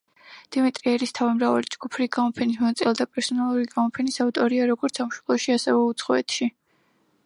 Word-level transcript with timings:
დიმიტრი 0.55 0.87
ერისთავი 0.95 1.35
მრავალი 1.39 1.69
ჯგუფური 1.75 2.07
გამოფენის 2.17 2.59
მონაწილე 2.63 2.95
და 3.03 3.09
პერსონალური 3.13 3.71
გამოფენის 3.77 4.21
ავტორია, 4.27 4.67
როგორც 4.75 5.03
სამშობლოში, 5.03 5.59
ასევე 5.61 5.89
უცხოეთში. 5.93 6.55